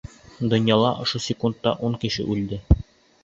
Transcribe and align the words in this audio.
Донъяла 0.51 0.93
ошо 1.03 1.21
секундта 1.27 1.73
ун 1.89 1.97
кеше 2.05 2.25
үлде! 2.37 2.61